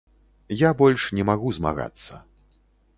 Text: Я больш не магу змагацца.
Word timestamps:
Я 0.61 0.71
больш 0.79 1.03
не 1.19 1.23
магу 1.29 1.55
змагацца. 1.61 2.13